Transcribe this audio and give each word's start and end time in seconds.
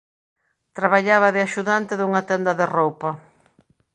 Traballaba 0.77 1.29
de 1.35 1.41
axudante 1.47 1.93
dunha 1.95 2.21
tenda 2.29 2.53
de 2.59 2.65
roupa. 2.77 3.09